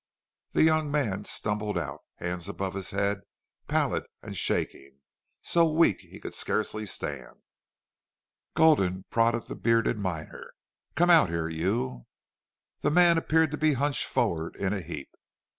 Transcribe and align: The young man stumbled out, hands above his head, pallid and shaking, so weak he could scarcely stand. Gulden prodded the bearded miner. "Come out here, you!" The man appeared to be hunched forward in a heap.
The 0.53 0.63
young 0.63 0.89
man 0.89 1.25
stumbled 1.25 1.77
out, 1.77 2.01
hands 2.15 2.49
above 2.49 2.73
his 2.73 2.89
head, 2.89 3.21
pallid 3.67 4.07
and 4.23 4.35
shaking, 4.35 5.01
so 5.43 5.69
weak 5.71 6.01
he 6.01 6.19
could 6.19 6.33
scarcely 6.33 6.87
stand. 6.87 7.43
Gulden 8.55 9.05
prodded 9.11 9.43
the 9.43 9.55
bearded 9.55 9.99
miner. 9.99 10.53
"Come 10.95 11.11
out 11.11 11.29
here, 11.29 11.47
you!" 11.49 12.07
The 12.79 12.89
man 12.89 13.19
appeared 13.19 13.51
to 13.51 13.59
be 13.59 13.73
hunched 13.73 14.05
forward 14.07 14.55
in 14.55 14.73
a 14.73 14.81
heap. 14.81 15.11